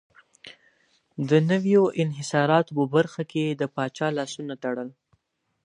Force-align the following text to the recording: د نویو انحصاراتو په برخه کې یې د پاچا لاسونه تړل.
د 1.29 1.31
نویو 1.49 1.83
انحصاراتو 2.03 2.71
په 2.77 2.83
برخه 2.95 3.21
کې 3.31 3.41
یې 3.47 3.53
د 3.61 3.63
پاچا 3.75 4.07
لاسونه 4.17 4.53
تړل. 4.63 4.89